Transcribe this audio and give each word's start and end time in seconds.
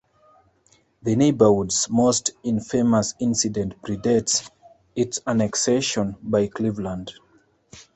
The 1.03 1.15
neighborhood's 1.15 1.87
most 1.87 2.31
infamous 2.41 3.13
incident 3.19 3.83
pre-dates 3.83 4.49
its 4.95 5.19
annexation 5.27 6.15
by 6.23 6.47
Cleveland. 6.47 7.11